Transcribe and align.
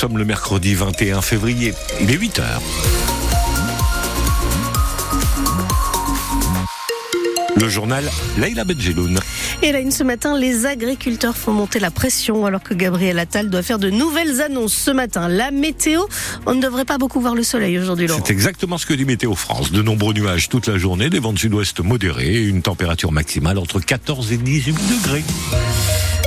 sommes 0.00 0.16
le 0.16 0.24
mercredi 0.24 0.74
21 0.74 1.20
février. 1.20 1.74
Il 2.00 2.10
est 2.10 2.16
8 2.16 2.38
heures. 2.38 2.62
Le 7.60 7.68
journal 7.68 8.10
Leïla 8.38 8.64
Benjeloun. 8.64 9.20
Et 9.60 9.72
là, 9.72 9.90
ce 9.90 10.02
matin, 10.02 10.38
les 10.38 10.64
agriculteurs 10.64 11.36
font 11.36 11.52
monter 11.52 11.80
la 11.80 11.90
pression 11.90 12.46
alors 12.46 12.62
que 12.62 12.72
Gabriel 12.72 13.18
Attal 13.18 13.50
doit 13.50 13.62
faire 13.62 13.78
de 13.78 13.90
nouvelles 13.90 14.40
annonces 14.40 14.72
ce 14.72 14.90
matin. 14.90 15.28
La 15.28 15.50
météo, 15.50 16.00
on 16.46 16.54
ne 16.54 16.62
devrait 16.62 16.86
pas 16.86 16.96
beaucoup 16.96 17.20
voir 17.20 17.34
le 17.34 17.42
soleil 17.42 17.78
aujourd'hui, 17.78 18.08
C'est 18.08 18.32
exactement 18.32 18.78
ce 18.78 18.86
que 18.86 18.94
dit 18.94 19.04
Météo 19.04 19.34
France. 19.34 19.70
De 19.70 19.82
nombreux 19.82 20.14
nuages 20.14 20.48
toute 20.48 20.66
la 20.66 20.78
journée, 20.78 21.10
des 21.10 21.18
vents 21.18 21.34
de 21.34 21.38
sud-ouest 21.38 21.78
modérés 21.80 22.36
et 22.36 22.42
une 22.44 22.62
température 22.62 23.12
maximale 23.12 23.58
entre 23.58 23.80
14 23.80 24.32
et 24.32 24.38
18 24.38 24.72
degrés. 24.72 25.24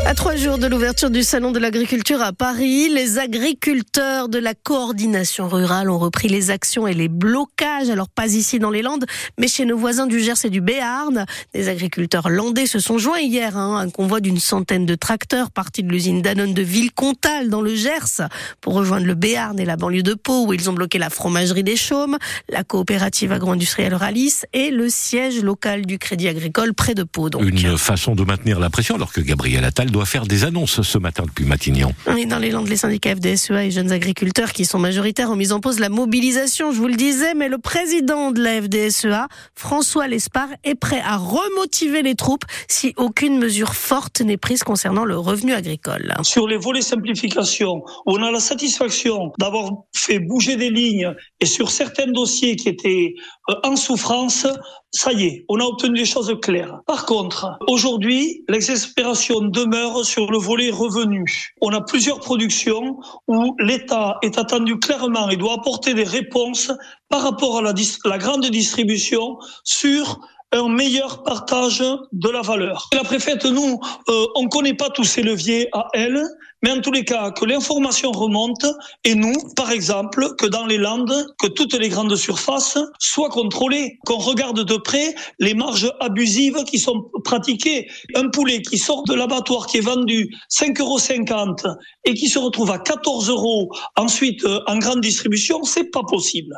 À 0.05 0.15
trois 0.15 0.35
jours 0.35 0.57
de 0.57 0.67
l'ouverture 0.67 1.09
du 1.09 1.23
Salon 1.23 1.51
de 1.51 1.59
l'agriculture 1.59 2.21
à 2.21 2.33
Paris, 2.33 2.89
les 2.89 3.19
agriculteurs 3.19 4.27
de 4.27 4.37
la 4.37 4.53
coordination 4.53 5.47
rurale 5.47 5.89
ont 5.89 5.97
repris 5.97 6.27
les 6.27 6.51
actions 6.51 6.85
et 6.87 6.93
les 6.93 7.07
blocages. 7.07 7.89
Alors 7.89 8.09
pas 8.09 8.27
ici 8.27 8.59
dans 8.59 8.69
les 8.69 8.81
Landes, 8.81 9.05
mais 9.39 9.47
chez 9.47 9.65
nos 9.65 9.77
voisins 9.77 10.05
du 10.05 10.19
Gers 10.19 10.43
et 10.43 10.49
du 10.49 10.59
Béarn. 10.59 11.25
Des 11.53 11.69
agriculteurs 11.69 12.29
landais 12.29 12.65
se 12.65 12.79
sont 12.79 12.97
joints 12.97 13.21
hier. 13.21 13.57
Hein, 13.57 13.77
un 13.77 13.89
convoi 13.89 14.19
d'une 14.19 14.39
centaine 14.39 14.85
de 14.85 14.95
tracteurs 14.95 15.51
partis 15.51 15.83
de 15.83 15.89
l'usine 15.89 16.21
Danone 16.21 16.53
de 16.53 16.61
Villecontal 16.61 17.49
dans 17.49 17.61
le 17.61 17.73
Gers 17.73 18.27
pour 18.59 18.73
rejoindre 18.73 19.05
le 19.05 19.15
Béarn 19.15 19.57
et 19.57 19.65
la 19.65 19.77
banlieue 19.77 20.03
de 20.03 20.15
Pau 20.15 20.47
où 20.47 20.53
ils 20.53 20.69
ont 20.69 20.73
bloqué 20.73 20.99
la 20.99 21.09
fromagerie 21.09 21.63
des 21.63 21.77
Chaumes, 21.77 22.17
la 22.49 22.65
coopérative 22.65 23.31
agro-industrielle 23.31 23.95
Ralis 23.95 24.41
et 24.51 24.69
le 24.69 24.89
siège 24.89 25.41
local 25.41 25.85
du 25.85 25.97
Crédit 25.97 26.27
Agricole 26.27 26.73
près 26.73 26.93
de 26.93 27.03
Pau. 27.03 27.29
Donc. 27.29 27.41
Une 27.41 27.77
façon 27.77 28.15
de 28.15 28.23
maintenir 28.23 28.59
la 28.59 28.69
pression 28.69 28.95
alors 28.95 29.13
que 29.13 29.21
Gabriel 29.21 29.63
Attal 29.63 29.92
doit 29.93 30.05
faire 30.05 30.25
des 30.25 30.43
annonces 30.43 30.81
ce 30.81 30.97
matin 30.97 31.23
depuis 31.25 31.45
Matignon. 31.45 31.93
Et 32.17 32.25
dans 32.25 32.39
les 32.39 32.51
Landes, 32.51 32.67
les 32.67 32.75
syndicats 32.75 33.15
FDSEA 33.15 33.65
et 33.65 33.71
jeunes 33.71 33.91
agriculteurs 33.91 34.51
qui 34.51 34.65
sont 34.65 34.79
majoritaires 34.79 35.31
ont 35.31 35.37
mis 35.37 35.53
en 35.53 35.61
pause 35.61 35.79
la 35.79 35.87
mobilisation, 35.87 36.73
je 36.73 36.77
vous 36.77 36.87
le 36.87 36.95
disais, 36.95 37.33
mais 37.35 37.47
le 37.47 37.59
président 37.59 38.31
de 38.31 38.41
la 38.41 38.61
FDSEA, 38.61 39.27
François 39.55 40.07
Lespard, 40.07 40.49
est 40.65 40.75
prêt 40.75 41.01
à 41.05 41.15
remotiver 41.17 42.01
les 42.01 42.15
troupes 42.15 42.43
si 42.67 42.93
aucune 42.97 43.37
mesure 43.37 43.75
forte 43.75 44.19
n'est 44.21 44.37
prise 44.37 44.63
concernant 44.63 45.05
le 45.05 45.17
revenu 45.17 45.53
agricole. 45.53 46.13
Sur 46.23 46.47
les 46.47 46.57
volets 46.57 46.81
simplification, 46.81 47.83
on 48.05 48.21
a 48.23 48.31
la 48.31 48.39
satisfaction 48.39 49.31
d'avoir 49.39 49.69
fait 49.95 50.19
bouger 50.19 50.55
des 50.55 50.69
lignes 50.69 51.13
et 51.39 51.45
sur 51.45 51.69
certains 51.69 52.11
dossiers 52.11 52.55
qui 52.55 52.69
étaient 52.69 53.13
euh, 53.49 53.55
en 53.63 53.75
souffrance, 53.75 54.47
ça 54.93 55.11
y 55.11 55.25
est, 55.25 55.45
on 55.49 55.59
a 55.59 55.63
obtenu 55.63 55.99
des 55.99 56.05
choses 56.05 56.33
claires. 56.41 56.79
Par 56.85 57.05
contre, 57.05 57.57
aujourd'hui, 57.67 58.43
l'exaspération 58.47 59.41
demeure 59.41 60.05
sur 60.05 60.31
le 60.31 60.37
volet 60.37 60.69
revenu. 60.69 61.25
On 61.61 61.73
a 61.73 61.81
plusieurs 61.81 62.19
productions 62.19 62.99
où 63.27 63.55
l'État 63.59 64.19
est 64.21 64.37
attendu 64.37 64.77
clairement 64.77 65.29
et 65.29 65.35
doit 65.35 65.53
apporter 65.53 65.95
des 65.95 66.03
réponses 66.03 66.71
par 67.09 67.23
rapport 67.23 67.57
à 67.57 67.61
la, 67.61 68.17
grande 68.19 68.45
distribution 68.45 69.37
sur 69.63 70.19
un 70.51 70.69
meilleur 70.69 71.23
partage 71.23 71.83
de 72.11 72.29
la 72.29 72.41
valeur. 72.41 72.87
La 72.93 73.03
préfète, 73.03 73.45
nous, 73.45 73.79
euh, 74.09 74.25
on 74.35 74.43
ne 74.43 74.49
connaît 74.49 74.75
pas 74.75 74.91
tous 74.91 75.03
ces 75.03 75.23
leviers 75.23 75.69
à 75.73 75.87
elle, 75.93 76.23
mais 76.63 76.71
en 76.71 76.79
tous 76.79 76.91
les 76.91 77.03
cas, 77.03 77.31
que 77.31 77.45
l'information 77.45 78.11
remonte, 78.11 78.65
et 79.03 79.15
nous, 79.15 79.35
par 79.55 79.71
exemple, 79.71 80.35
que 80.37 80.45
dans 80.47 80.65
les 80.65 80.77
Landes, 80.77 81.27
que 81.37 81.47
toutes 81.47 81.73
les 81.73 81.89
grandes 81.89 82.15
surfaces 82.15 82.77
soient 82.99 83.29
contrôlées, 83.29 83.99
qu'on 84.05 84.17
regarde 84.17 84.63
de 84.63 84.77
près 84.77 85.13
les 85.39 85.53
marges 85.53 85.91
abusives 85.99 86.63
qui 86.63 86.79
sont 86.79 87.09
pratiquées. 87.23 87.87
Un 88.15 88.29
poulet 88.29 88.61
qui 88.61 88.77
sort 88.77 89.03
de 89.03 89.13
l'abattoir, 89.13 89.67
qui 89.67 89.77
est 89.77 89.81
vendu 89.81 90.33
5,50 90.49 90.81
euros 90.81 91.77
et 92.05 92.13
qui 92.13 92.29
se 92.29 92.39
retrouve 92.39 92.71
à 92.71 92.79
14 92.79 93.29
euros 93.29 93.69
ensuite 93.97 94.43
euh, 94.45 94.59
en 94.67 94.77
grande 94.77 95.01
distribution, 95.01 95.63
c'est 95.63 95.91
pas 95.91 96.03
possible. 96.07 96.57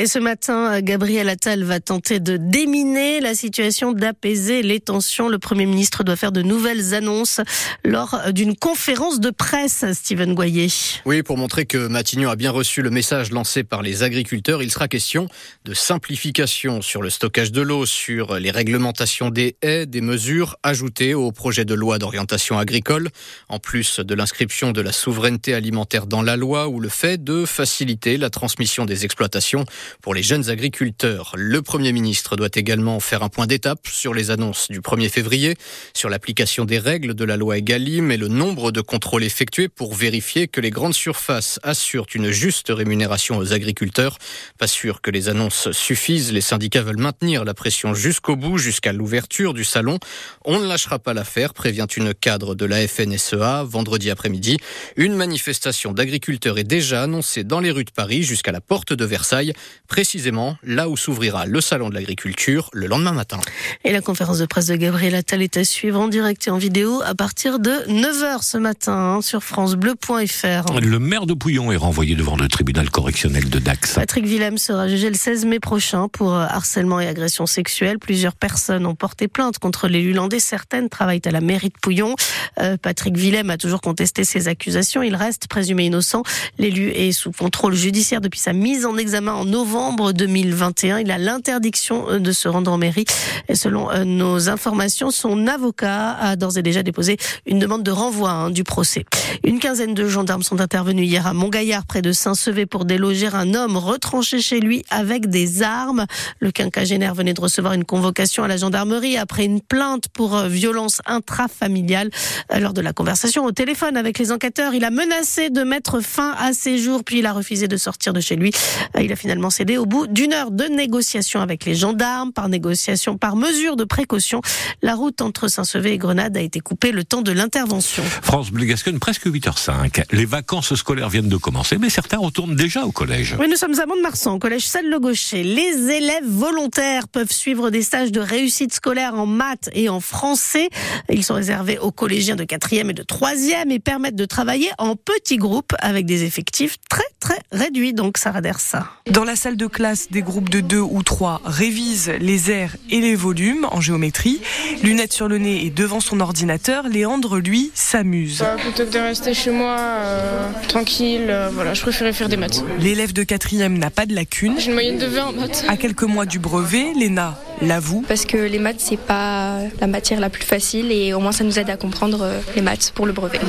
Et 0.00 0.06
ce 0.06 0.18
matin, 0.18 0.80
Gabriel 0.80 1.28
Attal 1.28 1.62
va 1.62 1.78
tenter 1.78 2.20
de 2.20 2.38
déminer 2.38 3.20
la 3.20 3.34
situation, 3.34 3.92
d'apaiser 3.92 4.62
les 4.62 4.80
tensions. 4.80 5.28
Le 5.28 5.38
Premier 5.38 5.66
ministre 5.66 6.04
doit 6.04 6.16
faire 6.16 6.32
de 6.32 6.40
nouvelles 6.40 6.94
annonces 6.94 7.42
lors 7.84 8.18
d'une 8.32 8.56
conférence 8.56 9.20
de 9.20 9.28
presse, 9.28 9.84
Steven 9.92 10.32
Goyer. 10.32 10.68
Oui, 11.04 11.22
pour 11.22 11.36
montrer 11.36 11.66
que 11.66 11.86
Matignon 11.86 12.30
a 12.30 12.36
bien 12.36 12.50
reçu 12.50 12.80
le 12.80 12.88
message 12.88 13.30
lancé 13.30 13.62
par 13.62 13.82
les 13.82 14.02
agriculteurs, 14.02 14.62
il 14.62 14.70
sera 14.70 14.88
question 14.88 15.28
de 15.66 15.74
simplification 15.74 16.80
sur 16.80 17.02
le 17.02 17.10
stockage 17.10 17.52
de 17.52 17.60
l'eau, 17.60 17.84
sur 17.84 18.36
les 18.36 18.50
réglementations 18.50 19.28
des 19.28 19.56
haies, 19.60 19.84
des 19.84 20.00
mesures 20.00 20.56
ajoutées 20.62 21.12
au 21.12 21.30
projet 21.30 21.66
de 21.66 21.74
loi 21.74 21.98
d'orientation 21.98 22.58
agricole, 22.58 23.10
en 23.50 23.58
plus 23.58 24.00
de 24.00 24.14
l'inscription 24.14 24.72
de 24.72 24.80
la 24.80 24.92
souveraineté 24.92 25.52
alimentaire 25.52 26.06
dans 26.06 26.22
la 26.22 26.38
loi 26.38 26.68
ou 26.68 26.80
le 26.80 26.88
fait 26.88 27.22
de 27.22 27.44
faciliter 27.44 28.16
la 28.16 28.30
transmission 28.30 28.86
des 28.86 29.04
exploitations 29.04 29.66
pour 30.02 30.14
les 30.14 30.22
jeunes 30.22 30.50
agriculteurs. 30.50 31.32
Le 31.36 31.62
Premier 31.62 31.92
ministre 31.92 32.36
doit 32.36 32.48
également 32.54 33.00
faire 33.00 33.22
un 33.22 33.28
point 33.28 33.46
d'étape 33.46 33.86
sur 33.86 34.14
les 34.14 34.30
annonces 34.30 34.68
du 34.70 34.80
1er 34.80 35.08
février, 35.08 35.56
sur 35.94 36.08
l'application 36.08 36.64
des 36.64 36.78
règles 36.78 37.14
de 37.14 37.24
la 37.24 37.36
loi 37.36 37.58
Egalim 37.58 38.10
et 38.10 38.16
le 38.16 38.28
nombre 38.28 38.72
de 38.72 38.80
contrôles 38.80 39.24
effectués 39.24 39.68
pour 39.68 39.94
vérifier 39.94 40.48
que 40.48 40.60
les 40.60 40.70
grandes 40.70 40.94
surfaces 40.94 41.60
assurent 41.62 42.06
une 42.14 42.30
juste 42.30 42.68
rémunération 42.70 43.38
aux 43.38 43.52
agriculteurs. 43.52 44.18
Pas 44.58 44.66
sûr 44.66 45.00
que 45.00 45.10
les 45.10 45.28
annonces 45.28 45.70
suffisent. 45.72 46.32
Les 46.32 46.40
syndicats 46.40 46.82
veulent 46.82 46.98
maintenir 46.98 47.44
la 47.44 47.54
pression 47.54 47.94
jusqu'au 47.94 48.36
bout, 48.36 48.58
jusqu'à 48.58 48.92
l'ouverture 48.92 49.54
du 49.54 49.64
salon. 49.64 49.98
On 50.44 50.58
ne 50.58 50.66
lâchera 50.66 50.98
pas 50.98 51.14
l'affaire, 51.14 51.54
prévient 51.54 51.86
une 51.96 52.14
cadre 52.14 52.54
de 52.54 52.64
la 52.64 52.86
FNSEA 52.86 53.64
vendredi 53.64 54.10
après-midi. 54.10 54.58
Une 54.96 55.14
manifestation 55.14 55.92
d'agriculteurs 55.92 56.58
est 56.58 56.64
déjà 56.64 57.02
annoncée 57.02 57.44
dans 57.44 57.60
les 57.60 57.70
rues 57.70 57.84
de 57.84 57.90
Paris 57.90 58.22
jusqu'à 58.22 58.52
la 58.52 58.60
porte 58.60 58.92
de 58.92 59.04
Versailles 59.04 59.52
précisément 59.88 60.56
là 60.62 60.88
où 60.88 60.96
s'ouvrira 60.96 61.46
le 61.46 61.60
salon 61.60 61.88
de 61.88 61.94
l'agriculture 61.94 62.70
le 62.72 62.86
lendemain 62.86 63.12
matin. 63.12 63.38
Et 63.84 63.92
la 63.92 64.00
conférence 64.00 64.38
de 64.38 64.46
presse 64.46 64.66
de 64.66 64.76
Gabriel 64.76 65.14
Attal 65.14 65.42
est 65.42 65.56
à 65.56 65.64
suivre 65.64 66.00
en 66.00 66.08
direct 66.08 66.46
et 66.46 66.50
en 66.50 66.58
vidéo 66.58 67.02
à 67.04 67.14
partir 67.14 67.58
de 67.58 67.70
9h 67.70 68.42
ce 68.42 68.58
matin 68.58 68.92
hein, 68.92 69.20
sur 69.22 69.42
francebleu.fr. 69.42 70.80
Le 70.80 70.98
maire 70.98 71.26
de 71.26 71.34
Pouillon 71.34 71.72
est 71.72 71.76
renvoyé 71.76 72.14
devant 72.14 72.36
le 72.36 72.48
tribunal 72.48 72.90
correctionnel 72.90 73.48
de 73.48 73.58
Dax. 73.58 73.94
Patrick 73.94 74.26
Willem 74.26 74.58
sera 74.58 74.88
jugé 74.88 75.08
le 75.08 75.16
16 75.16 75.44
mai 75.46 75.60
prochain 75.60 76.08
pour 76.08 76.34
euh, 76.34 76.46
harcèlement 76.48 77.00
et 77.00 77.08
agression 77.08 77.46
sexuelle. 77.46 77.98
Plusieurs 77.98 78.34
personnes 78.34 78.86
ont 78.86 78.94
porté 78.94 79.28
plainte 79.28 79.58
contre 79.58 79.88
l'élu 79.88 80.12
landais. 80.12 80.40
Certaines 80.40 80.88
travaillent 80.88 81.22
à 81.24 81.30
la 81.30 81.40
mairie 81.40 81.68
de 81.68 81.78
Pouillon. 81.80 82.14
Euh, 82.58 82.76
Patrick 82.76 83.16
Willem 83.16 83.50
a 83.50 83.56
toujours 83.56 83.80
contesté 83.80 84.24
ces 84.24 84.48
accusations. 84.48 85.02
Il 85.02 85.16
reste 85.16 85.48
présumé 85.48 85.86
innocent. 85.86 86.22
L'élu 86.58 86.90
est 86.90 87.12
sous 87.12 87.32
contrôle 87.32 87.74
judiciaire 87.74 88.20
depuis 88.20 88.40
sa 88.40 88.52
mise 88.52 88.86
en 88.86 88.96
examen 88.96 89.32
en 89.32 89.44
novembre 89.44 89.59
2021. 89.64 90.98
Il 91.00 91.10
a 91.10 91.18
l'interdiction 91.18 92.08
euh, 92.08 92.18
de 92.18 92.32
se 92.32 92.48
rendre 92.48 92.72
en 92.72 92.78
mairie. 92.78 93.04
Et 93.48 93.54
selon 93.54 93.90
euh, 93.90 94.04
nos 94.04 94.48
informations, 94.48 95.10
son 95.10 95.46
avocat 95.46 96.12
a 96.12 96.36
d'ores 96.36 96.58
et 96.58 96.62
déjà 96.62 96.82
déposé 96.82 97.16
une 97.46 97.58
demande 97.58 97.82
de 97.82 97.90
renvoi 97.90 98.30
hein, 98.30 98.50
du 98.50 98.64
procès. 98.64 99.04
Une 99.44 99.58
quinzaine 99.58 99.94
de 99.94 100.08
gendarmes 100.08 100.42
sont 100.42 100.60
intervenus 100.60 101.06
hier 101.06 101.26
à 101.26 101.34
Montgaillard, 101.34 101.84
près 101.86 102.02
de 102.02 102.12
Saint-Sevé, 102.12 102.66
pour 102.66 102.84
déloger 102.84 103.28
un 103.32 103.54
homme 103.54 103.76
retranché 103.76 104.40
chez 104.40 104.60
lui 104.60 104.84
avec 104.90 105.28
des 105.28 105.62
armes. 105.62 106.06
Le 106.40 106.50
quinquagénaire 106.50 107.14
venait 107.14 107.34
de 107.34 107.40
recevoir 107.40 107.74
une 107.74 107.84
convocation 107.84 108.44
à 108.44 108.48
la 108.48 108.56
gendarmerie 108.56 109.16
après 109.16 109.44
une 109.44 109.60
plainte 109.60 110.08
pour 110.08 110.36
euh, 110.36 110.48
violence 110.48 111.00
intrafamiliale. 111.06 112.10
Lors 112.58 112.72
de 112.72 112.80
la 112.80 112.92
conversation 112.92 113.44
au 113.44 113.52
téléphone 113.52 113.96
avec 113.96 114.18
les 114.18 114.32
enquêteurs, 114.32 114.74
il 114.74 114.84
a 114.84 114.90
menacé 114.90 115.50
de 115.50 115.62
mettre 115.62 116.00
fin 116.00 116.34
à 116.38 116.52
ses 116.52 116.78
jours, 116.78 117.04
puis 117.04 117.18
il 117.18 117.26
a 117.26 117.32
refusé 117.32 117.68
de 117.68 117.76
sortir 117.76 118.12
de 118.12 118.20
chez 118.20 118.36
lui. 118.36 118.52
Il 118.98 119.12
a 119.12 119.16
finalement 119.16 119.49
cédé 119.50 119.78
au 119.78 119.86
bout 119.86 120.06
d'une 120.06 120.32
heure 120.32 120.50
de 120.50 120.64
négociation 120.64 121.40
avec 121.40 121.64
les 121.64 121.74
gendarmes. 121.74 122.32
Par 122.32 122.48
négociation, 122.48 123.18
par 123.18 123.36
mesure 123.36 123.76
de 123.76 123.84
précaution, 123.84 124.40
la 124.82 124.94
route 124.94 125.20
entre 125.20 125.48
Saint-Sevé 125.48 125.92
et 125.92 125.98
Grenade 125.98 126.36
a 126.36 126.40
été 126.40 126.60
coupée 126.60 126.92
le 126.92 127.04
temps 127.04 127.22
de 127.22 127.32
l'intervention. 127.32 128.02
France 128.22 128.50
Bleu 128.50 128.66
presque 129.00 129.26
8h05. 129.26 130.04
Les 130.12 130.24
vacances 130.24 130.74
scolaires 130.74 131.08
viennent 131.08 131.28
de 131.28 131.36
commencer, 131.36 131.78
mais 131.78 131.90
certains 131.90 132.18
retournent 132.18 132.56
déjà 132.56 132.84
au 132.84 132.92
collège. 132.92 133.36
Oui, 133.38 133.48
nous 133.48 133.56
sommes 133.56 133.78
à 133.78 133.86
Mont-de-Marsan, 133.86 134.34
au 134.34 134.38
collège 134.38 134.66
Salle-le-Gaucher. 134.66 135.42
Les 135.42 135.90
élèves 135.90 136.26
volontaires 136.26 137.08
peuvent 137.08 137.32
suivre 137.32 137.70
des 137.70 137.82
stages 137.82 138.12
de 138.12 138.20
réussite 138.20 138.72
scolaire 138.72 139.14
en 139.14 139.26
maths 139.26 139.68
et 139.72 139.88
en 139.88 140.00
français. 140.00 140.68
Ils 141.10 141.24
sont 141.24 141.34
réservés 141.34 141.78
aux 141.78 141.92
collégiens 141.92 142.36
de 142.36 142.44
4e 142.44 142.90
et 142.90 142.92
de 142.92 143.02
3e 143.02 143.70
et 143.70 143.78
permettent 143.78 144.16
de 144.16 144.24
travailler 144.24 144.70
en 144.78 144.96
petits 144.96 145.36
groupes 145.36 145.74
avec 145.80 146.06
des 146.06 146.24
effectifs 146.24 146.76
très 146.88 147.02
très 147.18 147.38
réduits. 147.52 147.92
Donc, 147.92 148.18
Sarah 148.18 148.40
Dersa. 148.40 148.86
Dans 149.10 149.24
la 149.24 149.36
salle 149.40 149.56
de 149.56 149.66
classe, 149.66 150.08
des 150.10 150.20
groupes 150.20 150.50
de 150.50 150.60
deux 150.60 150.82
ou 150.82 151.02
trois 151.02 151.40
révisent 151.46 152.12
les 152.20 152.50
airs 152.50 152.76
et 152.90 153.00
les 153.00 153.14
volumes 153.14 153.66
en 153.72 153.80
géométrie. 153.80 154.42
Lunettes 154.82 155.14
sur 155.14 155.28
le 155.28 155.38
nez 155.38 155.64
et 155.64 155.70
devant 155.70 156.00
son 156.00 156.20
ordinateur, 156.20 156.86
Léandre, 156.88 157.38
lui, 157.38 157.70
s'amuse. 157.74 158.40
Bah, 158.40 158.56
plutôt 158.60 158.84
que 158.84 158.92
de 158.92 158.98
rester 158.98 159.32
chez 159.32 159.50
moi, 159.50 159.76
euh, 159.78 160.50
tranquille, 160.68 161.28
euh, 161.30 161.48
voilà, 161.54 161.72
je 161.72 161.80
préférais 161.80 162.12
faire 162.12 162.28
des 162.28 162.36
maths. 162.36 162.62
L'élève 162.78 163.14
de 163.14 163.22
quatrième 163.22 163.78
n'a 163.78 163.88
pas 163.88 164.04
de 164.04 164.14
lacune. 164.14 164.56
J'ai 164.58 164.66
une 164.66 164.74
moyenne 164.74 164.98
de 164.98 165.06
20 165.06 165.24
en 165.24 165.32
maths. 165.32 165.64
À 165.68 165.78
quelques 165.78 166.02
mois 166.02 166.26
du 166.26 166.38
brevet, 166.38 166.92
Léna 166.94 167.40
l'avoue. 167.62 168.04
Parce 168.06 168.24
que 168.24 168.36
les 168.36 168.58
maths, 168.58 168.76
c'est 168.78 168.98
pas 168.98 169.58
la 169.80 169.86
matière 169.86 170.20
la 170.20 170.30
plus 170.30 170.44
facile 170.44 170.92
et 170.92 171.12
au 171.12 171.20
moins 171.20 171.32
ça 171.32 171.44
nous 171.44 171.58
aide 171.58 171.70
à 171.70 171.76
comprendre 171.76 172.22
euh, 172.22 172.40
les 172.54 172.62
maths 172.62 172.92
pour 172.94 173.06
le 173.06 173.12
brevet. 173.12 173.40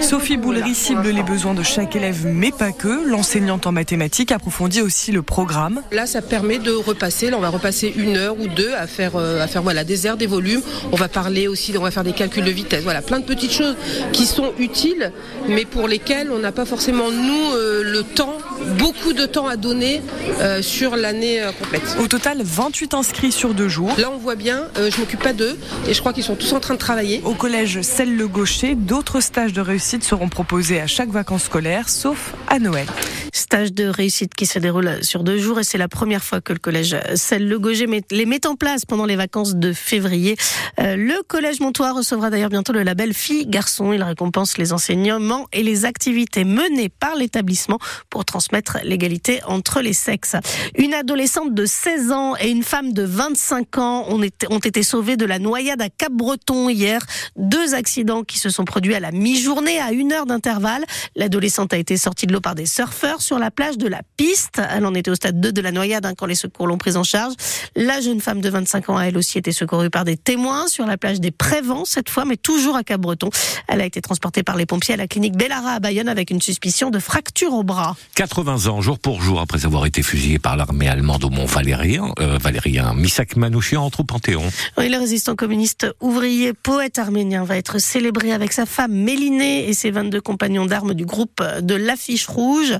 Sophie 0.00 0.36
Boulery 0.36 0.74
cible 0.74 1.08
les 1.08 1.22
besoins 1.22 1.54
de 1.54 1.62
chaque 1.62 1.96
élève, 1.96 2.26
mais 2.26 2.50
pas 2.50 2.72
que. 2.72 3.08
L'enseignante 3.08 3.66
en 3.66 3.72
mathématiques 3.72 4.32
approfondit 4.32 4.82
aussi 4.82 5.12
le 5.12 5.22
programme. 5.22 5.82
Là, 5.92 6.06
ça 6.06 6.22
permet 6.22 6.58
de 6.58 6.72
repasser. 6.72 7.30
Là, 7.30 7.36
on 7.38 7.40
va 7.40 7.48
repasser 7.48 7.92
une 7.96 8.16
heure 8.16 8.38
ou 8.38 8.46
deux 8.48 8.72
à 8.74 8.86
faire, 8.86 9.16
euh, 9.16 9.42
à 9.42 9.46
faire 9.46 9.62
voilà, 9.62 9.84
des 9.84 10.06
aires, 10.06 10.16
des 10.16 10.26
volumes. 10.26 10.62
On 10.92 10.96
va 10.96 11.08
parler 11.08 11.48
aussi, 11.48 11.74
on 11.76 11.82
va 11.82 11.90
faire 11.90 12.04
des 12.04 12.12
calculs 12.12 12.44
de 12.44 12.50
vitesse. 12.50 12.82
Voilà, 12.82 13.02
plein 13.02 13.20
de 13.20 13.24
petites 13.24 13.52
choses 13.52 13.76
qui 14.12 14.26
sont 14.26 14.52
utiles, 14.58 15.12
mais 15.48 15.64
pour 15.64 15.88
lesquelles 15.88 16.30
on 16.30 16.38
n'a 16.38 16.52
pas 16.52 16.64
forcément, 16.64 17.10
nous, 17.10 17.54
euh, 17.54 17.82
le 17.82 18.02
temps, 18.02 18.36
beaucoup 18.78 19.12
de 19.12 19.26
temps 19.26 19.46
à 19.46 19.56
donner 19.56 20.02
euh, 20.40 20.62
sur 20.62 20.96
l'année 20.96 21.42
euh, 21.42 21.52
complète. 21.52 21.96
Au 22.00 22.06
total, 22.06 22.38
28 22.42 22.94
inscrits 22.94 23.32
sur 23.32 23.54
deux 23.54 23.68
jours. 23.68 23.94
Là, 23.98 24.10
on 24.12 24.18
voit 24.18 24.36
bien, 24.36 24.64
euh, 24.76 24.90
je 24.90 25.00
m'occupe 25.00 25.22
pas 25.22 25.32
d'eux, 25.32 25.58
et 25.88 25.94
je 25.94 26.00
crois 26.00 26.12
qu'ils 26.12 26.24
sont 26.24 26.36
tous 26.36 26.52
en 26.52 26.60
train 26.60 26.74
de 26.74 26.78
travailler. 26.78 27.20
Au 27.24 27.34
collège 27.34 27.80
Celle-le-Gaucher, 27.82 28.74
d'autres 28.74 29.20
stages 29.20 29.52
de 29.52 29.60
réussite 29.60 30.04
seront 30.04 30.28
proposés 30.28 30.80
à 30.80 30.86
chaque 30.86 31.10
vacances 31.10 31.44
scolaires, 31.44 31.88
sauf 31.88 32.34
à 32.48 32.58
Noël. 32.58 32.86
Stage 33.32 33.72
de 33.72 33.86
réussite 33.86 34.34
qui 34.34 34.46
se 34.46 34.58
déroule 34.58 35.02
sur 35.02 35.22
deux 35.24 35.38
jours 35.38 35.60
et 35.60 35.64
c'est 35.64 35.78
la 35.78 35.88
première 35.88 36.24
fois 36.24 36.40
que 36.40 36.52
le 36.52 36.58
collège 36.58 36.96
Celle-le-Gaucher 37.14 37.86
met- 37.86 38.02
les 38.10 38.26
met 38.26 38.46
en 38.46 38.56
place 38.56 38.84
pendant 38.84 39.06
les 39.06 39.16
vacances 39.16 39.54
de 39.56 39.72
février. 39.72 40.36
Euh, 40.78 40.96
le 40.96 41.22
collège 41.26 41.60
Montois 41.60 41.92
recevra 41.92 42.30
d'ailleurs 42.30 42.48
bientôt 42.50 42.72
le 42.72 42.82
label 42.82 43.14
Filles-Garçons. 43.14 43.92
Il 43.92 44.02
récompense 44.02 44.58
les 44.58 44.72
enseignements 44.72 45.46
et 45.52 45.62
les 45.62 45.84
activités 45.84 46.44
menées 46.44 46.88
par 46.88 47.14
l'établissement 47.14 47.78
pour 48.08 48.24
transmettre 48.24 48.78
l'égalité 48.84 49.40
entre 49.46 49.80
les 49.80 49.92
sexes. 49.92 50.36
Une 50.76 50.94
adolescente 50.94 51.54
de 51.54 51.66
16 51.66 52.12
ans 52.12 52.34
et 52.40 52.48
une 52.50 52.62
femme 52.64 52.92
de 52.92 53.02
25 53.02 53.78
ans 53.78 54.04
ont 54.08 54.22
été, 54.22 54.46
ont 54.50 54.58
été 54.58 54.82
sauvées 54.82 55.16
de 55.16 55.24
la 55.26 55.38
noyade 55.38 55.80
à 55.82 55.88
Cap-Breton 55.88 56.68
hier. 56.68 57.00
Deux 57.36 57.74
accidents 57.74 58.22
qui 58.24 58.38
se 58.38 58.50
sont 58.50 58.64
produits 58.64 58.94
à 58.94 59.00
la 59.00 59.12
mi-journée 59.12 59.78
à 59.80 59.92
une 59.92 60.12
heure 60.12 60.26
d'intervalle. 60.26 60.84
L'adolescente 61.16 61.72
a 61.72 61.78
été 61.78 61.96
sortie 61.96 62.26
de 62.26 62.32
l'eau 62.32 62.40
par 62.40 62.54
des 62.54 62.66
surfeurs 62.66 63.19
sur 63.20 63.38
la 63.38 63.50
plage 63.50 63.78
de 63.78 63.88
la 63.88 64.02
piste. 64.16 64.60
Elle 64.70 64.86
en 64.86 64.94
était 64.94 65.10
au 65.10 65.14
stade 65.14 65.40
2 65.40 65.52
de 65.52 65.60
la 65.60 65.72
noyade 65.72 66.06
hein, 66.06 66.14
quand 66.16 66.26
les 66.26 66.34
secours 66.34 66.66
l'ont 66.66 66.78
prise 66.78 66.96
en 66.96 67.04
charge. 67.04 67.34
La 67.76 68.00
jeune 68.00 68.20
femme 68.20 68.40
de 68.40 68.48
25 68.48 68.90
ans 68.90 68.96
a 68.96 69.04
elle 69.04 69.16
aussi 69.16 69.38
été 69.38 69.52
secourue 69.52 69.90
par 69.90 70.04
des 70.04 70.16
témoins 70.16 70.68
sur 70.68 70.86
la 70.86 70.96
plage 70.96 71.20
des 71.20 71.30
Prévents 71.30 71.84
cette 71.84 72.10
fois, 72.10 72.24
mais 72.24 72.36
toujours 72.36 72.76
à 72.76 72.84
Cap-Breton. 72.84 73.30
Elle 73.68 73.80
a 73.80 73.84
été 73.84 74.00
transportée 74.00 74.42
par 74.42 74.56
les 74.56 74.66
pompiers 74.66 74.94
à 74.94 74.96
la 74.96 75.06
clinique 75.06 75.36
Bellara 75.36 75.72
à 75.72 75.80
Bayonne 75.80 76.08
avec 76.08 76.30
une 76.30 76.40
suspicion 76.40 76.90
de 76.90 76.98
fracture 76.98 77.52
au 77.52 77.62
bras. 77.62 77.96
80 78.14 78.66
ans, 78.66 78.80
jour 78.80 78.98
pour 78.98 79.22
jour, 79.22 79.40
après 79.40 79.64
avoir 79.64 79.86
été 79.86 80.02
fusillé 80.02 80.38
par 80.38 80.56
l'armée 80.56 80.88
allemande 80.88 81.24
au 81.24 81.30
Mont 81.30 81.46
Valérien, 81.46 82.12
euh, 82.20 82.38
Valérien 82.38 82.94
Misak 82.94 83.36
Manouchian 83.36 83.84
entre 83.84 84.00
au 84.00 84.04
Panthéon. 84.04 84.42
Oui, 84.78 84.88
le 84.88 84.98
résistant 84.98 85.36
communiste 85.36 85.86
ouvrier, 86.00 86.52
poète 86.52 86.98
arménien, 86.98 87.44
va 87.44 87.56
être 87.56 87.78
célébré 87.78 88.32
avec 88.32 88.52
sa 88.52 88.66
femme 88.66 88.92
Mélinée 88.92 89.68
et 89.68 89.74
ses 89.74 89.90
22 89.90 90.20
compagnons 90.20 90.66
d'armes 90.66 90.94
du 90.94 91.04
groupe 91.04 91.42
de 91.60 91.74
l'affiche 91.74 92.26
rouge. 92.26 92.74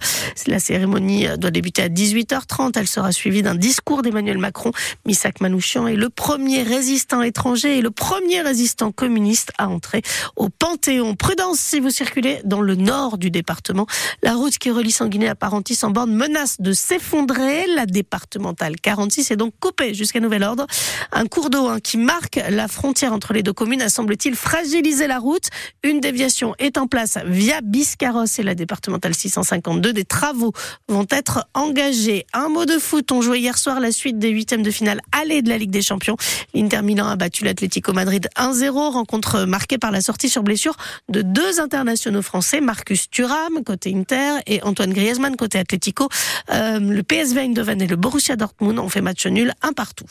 La 0.47 0.59
cérémonie 0.59 1.27
doit 1.39 1.51
débuter 1.51 1.83
à 1.83 1.89
18h30. 1.89 2.73
Elle 2.77 2.89
sera 2.89 3.13
suivie 3.13 3.43
d'un 3.43 3.55
discours 3.55 4.03
d'Emmanuel 4.03 4.39
Macron. 4.39 4.73
Misak 5.07 5.41
Manouchian 5.41 5.87
est 5.87 5.97
le 5.97 6.11
premier 6.11 6.63
résistant 6.63 7.23
étranger 7.23 7.79
et 7.79 7.83
le 7.83 7.91
premier 7.91 8.41
résistant 8.41 8.93
communiste 8.93 9.53
à 9.59 9.69
entrer 9.69 10.03
au 10.37 10.49
Panthéon. 10.49 11.15
Prudence 11.15 11.61
si 11.61 11.81
vous 11.81 11.91
circulez 11.91 12.41
dans 12.45 12.61
le 12.61 12.75
nord 12.75 13.19
du 13.19 13.31
département. 13.31 13.87
La 14.23 14.35
route 14.35 14.59
qui 14.59 14.71
relie 14.71 14.91
Sanguinet 14.91 15.29
à 15.29 15.35
Parentis 15.35 15.79
en 15.83 15.91
borne 15.91 16.13
menace 16.13 16.61
de 16.61 16.73
s'effondrer. 16.73 17.67
La 17.75 17.87
départementale 17.87 18.77
46 18.81 19.31
est 19.31 19.37
donc 19.37 19.55
coupée 19.61 19.95
jusqu'à 19.95 20.21
nouvel 20.21 20.43
ordre. 20.43 20.67
Un 21.13 21.27
cours 21.27 21.51
d'eau 21.51 21.69
hein, 21.69 21.81
qui 21.81 21.99
marque 21.99 22.41
la 22.51 22.69
frontière 22.69 23.13
entre 23.13 23.33
les 23.33 23.43
deux 23.43 23.53
communes 23.53 23.83
a 23.83 23.89
semble-t-il 23.89 24.35
fragilisé 24.35 25.07
la 25.07 25.19
route. 25.19 25.49
Une 25.83 26.01
déviation 26.01 26.55
est 26.59 26.79
en 26.79 26.87
place 26.87 27.19
via 27.25 27.61
Biscarros 27.61 28.25
et 28.39 28.43
la 28.43 28.55
départementale 28.55 29.15
652. 29.15 29.93
Des 29.93 30.05
travaux 30.21 30.53
vont 30.89 31.07
être 31.11 31.47
engagés. 31.55 32.27
Un 32.35 32.49
mot 32.49 32.67
de 32.67 32.79
foot. 32.79 33.11
On 33.11 33.23
jouait 33.23 33.41
hier 33.41 33.57
soir 33.57 33.81
la 33.81 33.91
suite 33.91 34.19
des 34.19 34.29
huitièmes 34.29 34.63
de 34.63 34.71
finale 34.71 35.01
aller 35.13 35.41
de 35.41 35.49
la 35.49 35.57
Ligue 35.57 35.71
des 35.71 35.81
Champions. 35.81 36.17
L'Inter 36.53 36.83
Milan 36.83 37.09
a 37.09 37.17
battu 37.17 37.45
l'Atlético 37.45 37.95
Madrid 37.95 38.29
1-0. 38.37 38.93
Rencontre 38.93 39.47
marquée 39.47 39.79
par 39.79 39.91
la 39.91 40.03
sortie 40.03 40.29
sur 40.29 40.43
blessure 40.43 40.77
de 41.09 41.23
deux 41.23 41.59
internationaux 41.59 42.21
français, 42.21 42.61
Marcus 42.61 43.09
Thuram 43.09 43.65
côté 43.65 43.95
Inter 43.95 44.41
et 44.47 44.63
Antoine 44.63 44.93
Griezmann 44.93 45.37
côté 45.37 45.59
Atlético. 45.59 46.11
Euh, 46.51 46.79
le 46.79 47.03
PSV 47.03 47.41
Eindhoven 47.41 47.81
et 47.81 47.87
le 47.87 47.97
Borussia 47.97 48.37
Dortmund 48.37 48.79
ont 48.79 48.91
fait 48.91 49.01
match 49.01 49.25
nul 49.27 49.55
un 49.63 49.73
partout. 49.73 50.05